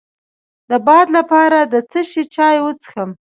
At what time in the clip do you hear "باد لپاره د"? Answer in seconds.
0.85-1.75